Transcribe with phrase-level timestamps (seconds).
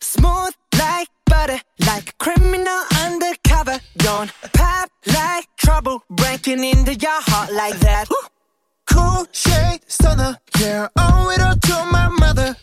[0.00, 3.78] Smooth like butter, like a criminal undercover.
[3.96, 8.08] Don't pop like trouble, breaking into your heart like that.
[8.90, 12.56] Cool shade stunner, yeah, owe it all to my mother.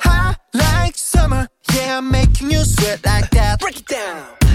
[0.00, 3.60] Hot like summer, yeah, making you sweat like that.
[3.60, 4.45] Break it down.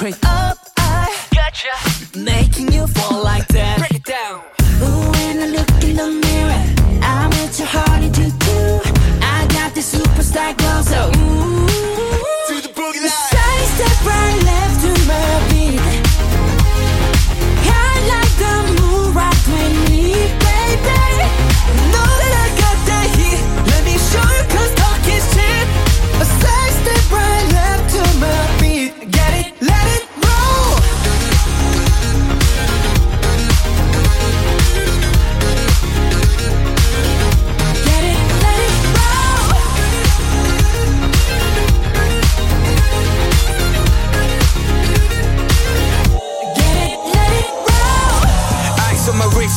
[0.00, 0.56] straight up.
[0.78, 1.68] I gotcha.
[2.18, 3.78] Making you fall like that.
[3.80, 4.40] Break it down.
[4.80, 6.62] Ooh, when I look in the mirror,
[7.02, 8.80] I'm at your heart into too.
[9.20, 11.39] I got the superstar glow, so ooh.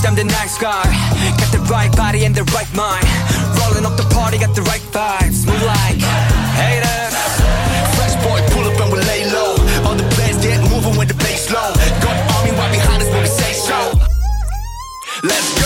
[0.04, 0.84] bitch, I'm the night sky.
[1.38, 3.06] Got the right body and the right mind.
[3.60, 5.46] Rolling up the party, got the right vibes.
[5.46, 6.02] We like
[6.60, 7.16] haters.
[7.96, 9.56] Fresh boy, pull up and we lay low.
[9.86, 11.74] All the players get moving with the bass low.
[12.02, 13.92] Got army right behind us when we say so.
[15.24, 15.63] Let's go.